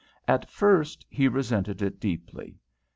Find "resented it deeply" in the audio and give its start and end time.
1.27-2.57